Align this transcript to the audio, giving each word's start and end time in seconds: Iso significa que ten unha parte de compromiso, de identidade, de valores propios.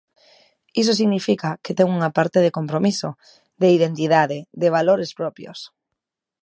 Iso 0.81 0.93
significa 1.01 1.57
que 1.63 1.75
ten 1.77 1.87
unha 1.97 2.13
parte 2.17 2.37
de 2.45 2.55
compromiso, 2.57 3.09
de 3.61 3.67
identidade, 3.77 4.37
de 4.61 4.67
valores 4.77 5.11
propios. 5.19 5.59